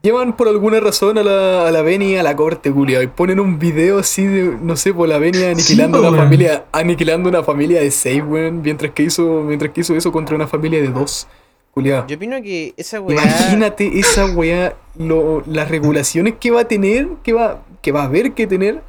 [0.01, 3.39] llevan por alguna razón a la, a la Beni a la corte, culiao, y ponen
[3.39, 7.43] un video así de, no sé, por la Beni aniquilando Sí, una familia, aniquilando una
[7.43, 10.89] familia de seis, weón, mientras que hizo, mientras que hizo eso contra una familia de
[10.89, 11.27] dos,
[11.71, 12.05] culiao.
[12.07, 13.21] Yo opino que esa weá.
[13.21, 18.05] Imagínate esa weá, lo- las regulaciones que va a tener, que va, que va a
[18.05, 18.81] haber que tener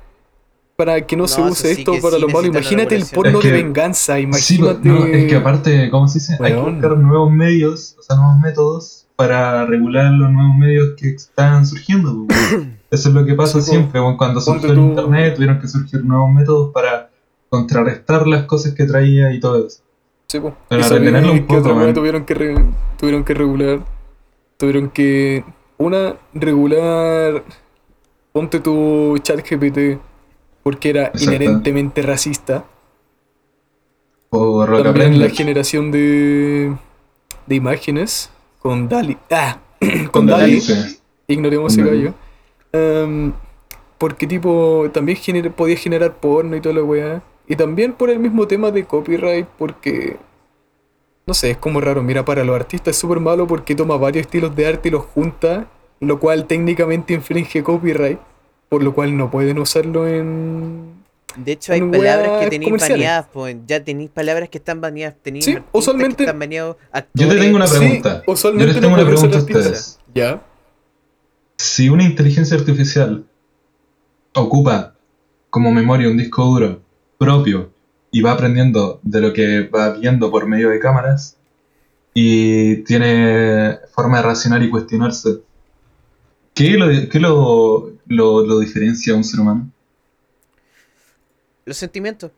[0.79, 2.47] para que no, se No, eso use sí esto que para sí lo malo.
[2.47, 4.79] Imagínate el porno Es que- de venganza, Sí, imagínate.
[4.81, 6.37] pero no, es que aparte, ¿cómo se dice?
[6.41, 11.09] Hay que buscar nuevos medios, o sea, nuevos métodos para regular los nuevos medios que
[11.09, 12.27] están surgiendo.
[12.29, 12.39] pues.
[12.93, 13.73] Eso es lo que pasa Sí, po.
[13.73, 14.01] siempre.
[14.17, 17.11] Cuando surgió el internet, tuvieron que surgir nuevos métodos para
[17.49, 19.81] contrarrestar las cosas que traía y todo eso.
[20.29, 20.39] Sí.
[20.39, 21.93] Para Y sabéis retenerlo un que poco, man.
[21.93, 22.65] tuvieron que, re-
[22.99, 23.81] tuvieron que regular.
[24.57, 25.45] Tuvieron que.
[25.77, 27.43] Una, regular.
[28.33, 29.99] Ponte tu chat GPT.
[30.69, 31.25] Porque era Exacto.
[31.25, 32.63] inherentemente racista.
[34.29, 36.77] O También la generación de.
[37.47, 38.31] de imágenes.
[38.59, 39.17] Con Dali.
[39.31, 40.43] Ah, con, Con Dali.
[40.43, 40.99] Dalí, sí.
[41.27, 42.13] Ignoremos ese gallo.
[42.73, 43.33] Em,
[43.97, 47.23] porque tipo, también gener- podía generar porno y toda la weá.
[47.47, 50.19] Y también por el mismo tema de copyright, porque...
[51.27, 52.03] No sé, es como raro.
[52.03, 55.07] Mira, para los artistas es súper malo porque toma varios estilos de arte y los
[55.07, 55.67] junta,
[56.01, 58.19] lo cual técnicamente infringe copyright,
[58.69, 60.99] por lo cual no pueden usarlo en...
[61.37, 63.57] De hecho, hay palabras que tenéis baneadas, pues.
[63.67, 65.15] Ya tenéis palabras que están baneadas.
[65.23, 66.77] Tenéis Sí, usualmente- que están baneados.
[67.15, 68.23] Yo te tengo una Sí, pregunta.
[68.27, 70.01] Yo les tengo no una pregunta a ustedes.
[70.15, 70.43] ¿Ya?
[71.57, 73.25] Si una inteligencia artificial
[74.35, 74.95] ocupa
[75.51, 76.81] como memoria un disco duro
[77.19, 77.71] propio
[78.11, 81.37] y va aprendiendo de lo que va viendo por medio de cámaras
[82.15, 85.41] y tiene forma de racionar y cuestionarse,
[86.55, 89.71] ¿qué lo, qué lo, lo, lo diferencia a un ser humano?
[91.65, 92.31] Los sentimientos.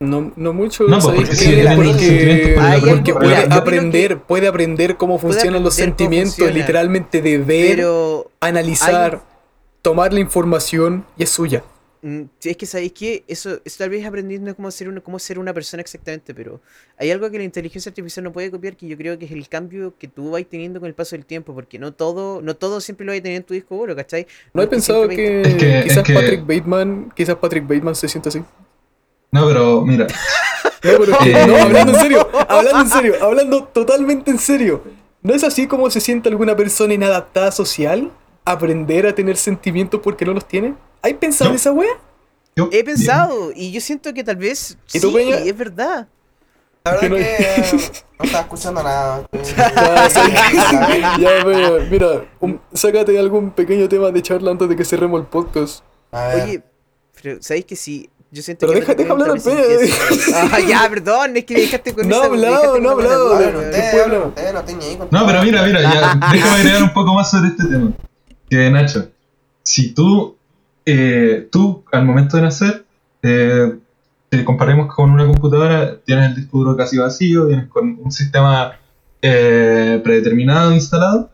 [0.00, 0.84] No, no mucho.
[0.84, 5.62] No, pues, ¿sabéis porque sentimientos, puede aprender porque puede aprender, puede aprender cómo Puede funcionan
[5.64, 6.58] los aprender sentimientos, funciona.
[6.58, 8.30] literalmente de ver, Pero.
[8.40, 9.22] analizar,
[9.82, 11.64] tomar la información y es suya.
[12.02, 15.38] Mm, es que sabéis que eso, eso tal vez aprendiendo cómo ser, una, cómo ser
[15.38, 16.60] una persona exactamente, pero
[16.98, 19.48] hay algo que la inteligencia artificial no puede copiar que yo creo que es el
[19.48, 22.80] cambio que tú vas teniendo con el paso del tiempo, porque no todo, no todo
[22.80, 24.26] siempre lo vas a tener en tu disco duro, ¿cachai?
[24.54, 27.66] ¿No he es que pensado que, Es que- es quizás que- Patrick Bateman, quizás Patrick
[27.66, 28.42] Bateman se sienta así?
[29.30, 31.46] No, pero mira, No, pero es que- Eh.
[31.46, 34.82] no, hablando en serio, hablando en serio, hablando totalmente en serio.
[35.20, 38.10] ¿No es así como se siente alguna persona inadaptada social?
[38.44, 40.74] Aprender a tener sentimientos porque no los tiene.
[41.02, 41.54] ¿Hay pensado No.
[41.54, 41.90] en esa wea?
[42.56, 44.76] yo- He pensado, y yo siento que tal vez.
[44.92, 45.36] ¿Y tú, sí, Peña?
[45.36, 46.08] es verdad.
[46.84, 47.64] La verdad Que no- que eh,
[48.18, 49.28] no estaba escuchando nada.
[51.18, 51.18] Ya.
[51.18, 55.82] Ya, mira, un- sácate algún pequeño tema de charla antes de que cerremos el podcast.
[56.12, 56.42] A ver.
[56.44, 56.62] Oye,
[57.22, 58.08] pero ¿sabéis que sí?
[58.30, 58.80] Yo siento Pero que.
[58.80, 59.62] deja- deja hablar al Peña.
[60.52, 62.88] Ah, ya, perdón, es que me dejaste con No esa- ha me hablado, dejaste no
[62.88, 63.28] ha hablado.
[63.28, 63.38] no
[65.10, 67.92] No, pero mira, mira, ya, déjame agregar un poco más sobre este tema.
[68.50, 69.08] Que Nacho,
[69.62, 70.36] si tú,
[70.90, 72.86] eh, tú al momento de nacer,
[73.22, 73.78] eh,
[74.30, 78.72] si comparemos con una computadora, tienes el disco duro casi vacío, tienes con un sistema
[79.20, 81.28] eh, predeterminado instalado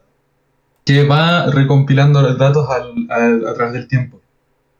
[0.85, 4.21] que va recompilando los datos a través del tiempo.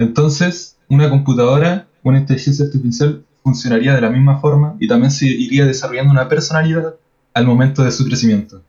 [0.01, 5.67] Entonces, una computadora, una inteligencia artificial funcionaría de la misma forma y también se iría
[5.67, 6.97] desarrollando una personalidad
[7.33, 8.61] al momento de su crecimiento.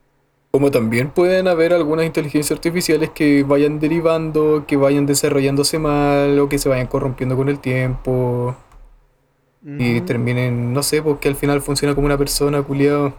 [0.56, 6.48] Como también pueden haber algunas inteligencias artificiales que vayan derivando, que vayan desarrollándose mal o
[6.48, 8.56] que se vayan corrompiendo con el tiempo
[9.62, 10.06] y Mm.
[10.06, 13.14] terminen, no sé, porque al final funciona como una persona, culiado.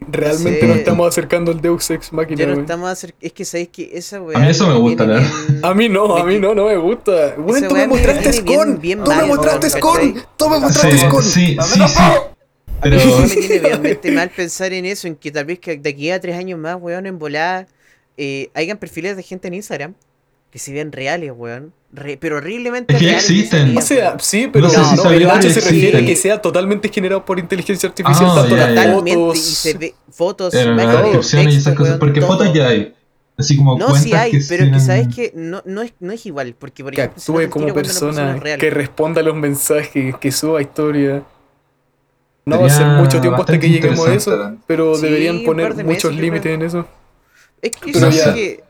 [0.00, 0.66] Realmente Sí.
[0.66, 2.40] nos estamos acercando al Deus Ex Machina.
[2.40, 4.36] Ya no estamos acer- Es que sabéis que esa weá.
[4.36, 5.12] A mí eso me gusta, ¿no?
[5.14, 5.30] bien-
[5.62, 7.36] A mí no, a mí no, no me gusta.
[7.38, 8.80] Weón, tú me mostraste Scon.
[10.36, 11.22] Tú me mostraste Scon.
[11.22, 12.02] sí, sí, sí.
[12.82, 15.76] Pero A mí me tiene realmente mal pensar en eso, en que tal vez que
[15.76, 17.66] de aquí a tres años más, weón, en volada,
[18.16, 19.94] eh, hayan perfiles de gente en Instagram
[20.50, 21.72] que se ven reales, weón.
[21.92, 23.30] Re- pero horriblemente Es que ya reales.
[23.30, 23.76] existen.
[23.76, 26.88] O sea, sí, pero No si no, el que se refiere a que sea totalmente
[26.88, 28.56] generado por inteligencia artificial, Ah, tanto.
[28.56, 29.36] Totalmente, fotos.
[29.38, 32.28] y se ve fotos, Pero imágenes, y esas cosas, weón, porque todo.
[32.36, 32.94] fotos ya hay.
[33.36, 35.94] Así como No, cuentas sí hay, que pero que tienen- sabes que no, no, es,
[35.98, 38.58] no es igual, porque por que ejemplo, actúe como persona, real.
[38.60, 41.22] que responda a los mensajes, que suba historia.
[42.56, 45.74] No va a ser mucho tiempo hasta que lleguemos a eso, pero Sí, deberían poner
[45.74, 46.54] de muchos límites creo.
[46.54, 46.86] en eso.
[47.62, 48.64] Es que Pero yo ya- siento que.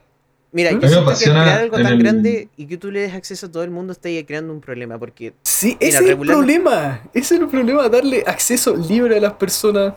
[0.53, 3.47] Mira, yo siento que crear algo tan el- grande y que tú le des acceso
[3.47, 4.99] a todo el mundo, estás creando un problema.
[4.99, 7.01] Porque Sí, Mira, ese es el problema.
[7.15, 7.89] Ese es el problema.
[7.89, 9.95] Darle acceso libre a las personas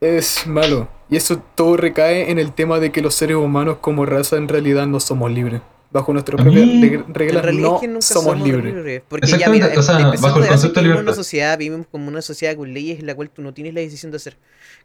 [0.00, 0.86] es malo.
[1.08, 4.46] Y eso todo recae en el tema de que los seres humanos como raza en
[4.48, 5.60] realidad no somos libres.
[5.92, 9.02] Bajo nuestras propias mí- reglas realidad no es que nunca somos, libres.
[9.08, 11.14] Porque ya, Exactamente, mira, o sea, bajo el concepto de vivimos en una libertad.
[11.14, 14.12] sociedad, vivimos como una sociedad con leyes en la cual tú no tienes la decisión
[14.12, 14.36] de hacer.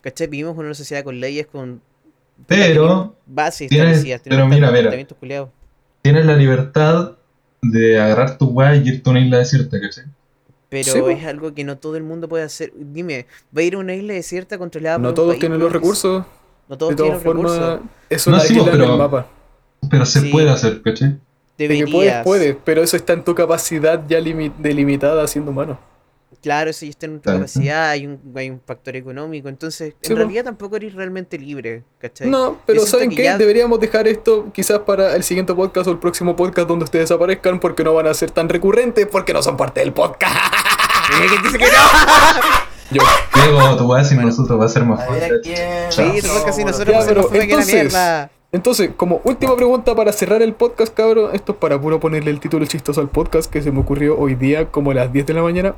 [0.02, 0.26] ¿Cachai?
[0.28, 1.80] Vivimos en una sociedad con leyes, con
[2.48, 4.22] Pero bases tienes- establecidas.
[4.24, 4.91] pero mira, mira.
[6.02, 7.12] tienes la libertad
[7.62, 10.06] de agarrar tu weá y irte a una isla desierta, ¿cachai?
[10.70, 12.74] Pero Sí, es algo que no todo el mundo puede hacer.
[12.76, 15.60] Dime, va a ir a una isla desierta controlada por No un todos país, tienen
[15.60, 16.26] los recursos.
[16.68, 17.60] No todos De tienen todas los recursos.
[17.60, 19.28] formas, es No, una sí, isla en pero- el mapa.
[19.89, 20.30] Pero se Sí.
[20.30, 21.10] puede hacer, ¿cachai?
[21.58, 21.89] De que Deberías.
[21.91, 25.80] puedes, puedes, pero eso está en tu capacidad ya limi- delimitada siendo humano.
[26.41, 27.39] Claro, eso ya está en Claro.
[27.39, 29.48] capacidad, hay un, hay un factor económico.
[29.50, 30.15] Entonces, en po.
[30.15, 32.30] realidad tampoco eres realmente libre, ¿cachai?
[32.30, 33.24] No, pero ¿saben que qué?
[33.24, 37.10] ya- Deberíamos dejar esto quizás para el siguiente podcast o el próximo podcast donde ustedes
[37.10, 40.36] aparezcan porque no van a ser tan recurrentes porque no son parte del podcast.
[41.08, 41.71] Quién dice que no.
[42.91, 43.02] Yo.
[43.34, 44.30] Diego, tu sin Bueno.
[44.30, 45.00] nosotros va a ser más.
[45.89, 46.13] Chao.
[46.13, 48.30] Sí, tú casi nosotros Ya, pero que la entonces- mierda.
[48.56, 52.39] Entonces, como última pregunta para cerrar el podcast, cabrón, esto es para puro ponerle el
[52.39, 55.34] título chistoso al podcast que se me ocurrió hoy día como a las 10 de
[55.34, 55.76] la mañana.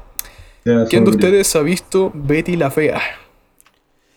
[0.63, 3.01] Ya, ¿Quién de ustedes ha visto Betty la Fea?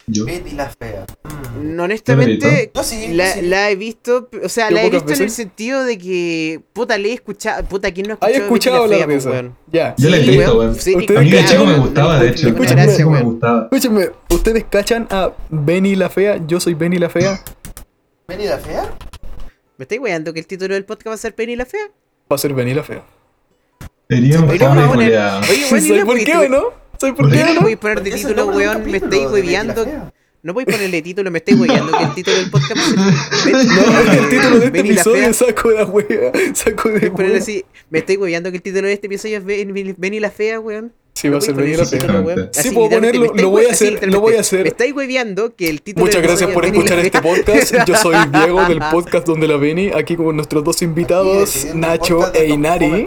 [0.06, 0.26] Yo.
[0.26, 1.06] Betty la fea.
[1.24, 1.74] Mm.
[1.76, 3.42] No, honestamente, sí, la, sí.
[3.42, 7.10] la he visto, o sea, la he visto en el sentido de que, puta, le
[7.10, 9.30] he escuchado, puta, ¿quién no ha ¿Hay escuchado, escuchado Betty la Fea, eso?
[9.30, 9.56] weón?
[9.72, 9.94] Ya.
[9.96, 10.76] Yo la he visto, weón,
[11.16, 12.48] A mí de chico me gustaba, de hecho.
[12.48, 16.44] Escúchenme, ¿ustedes cachan a Benny la Fea?
[16.46, 17.42] Yo soy Benny la Fea.
[18.30, 18.96] ¿Betty la fea?
[19.76, 21.88] ¿Me estáis weando que el título del podcast va a ser Penny la Fea?
[22.30, 23.04] Va a ser Benny la Fea.
[24.08, 25.40] Poner- culiao.
[25.40, 26.62] Oye, weón, ¿y ¿Sabes no por qué o no?
[26.98, 27.60] ¿Sabes por ¿Por qué o no no?
[27.62, 28.90] podéis poner de título, weón?
[28.90, 29.86] Me estáis la hueveando.
[30.42, 33.54] No podéis ponerle título, me estáis hueveando que el título del podcast va a ser
[33.66, 36.32] No, el título de este la episodio saco de wea.
[36.54, 39.44] Saco de Voy a así, me estáis hueveando que el título de este episodio es
[39.44, 40.92] Ven- Benny la Fea, weón.
[41.20, 41.84] Sí, va a ser podéis la.
[42.50, 44.62] Sí, puedo ponerlo, lo voy a hacer, lo voy a hacer.
[44.62, 47.74] Me estáis hueveando que el título Muchas gracias por escuchar este podcast.
[47.86, 52.46] Yo soy Diego del podcast donde la Beni, aquí con nuestros dos invitados, Nacho e
[52.46, 53.06] Inari.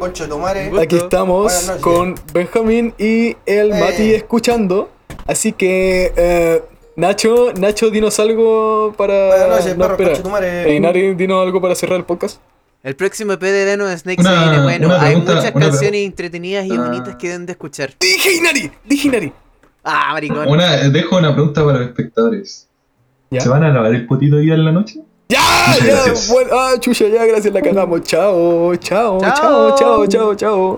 [0.79, 3.79] Aquí estamos con Benjamín y el Eh.
[3.79, 4.91] Mati escuchando.
[5.25, 6.61] Así que, eh,
[6.95, 9.27] Nacho, Nacho, dinos algo para.
[9.27, 10.65] Buenas noches, no, perros espera.
[10.67, 12.39] Eh, Inari, dinos algo para cerrar el podcast.
[12.83, 14.93] El próximo EP de Venom Snake Una- se viene bueno.
[14.93, 16.81] Hay muchas canciones entretenidas y Ah.
[16.81, 17.93] bonitas que deben de escuchar.
[17.99, 19.33] Dije Inari, dije Inari.
[19.85, 20.47] Ah, maricón.
[20.49, 22.67] Una, dejo una pregunta para los espectadores.
[23.31, 23.39] Ya.
[23.41, 24.99] ¿Se van a lavar el potito hoy en la noche?
[25.29, 26.29] Ya, Muchas ya, gracias.
[26.29, 28.01] bueno, ah, chucha, ya, gracias, la cagamos.
[28.03, 29.77] Chao, chao, chao, Chao.
[29.77, 30.71] chao, chao, chao.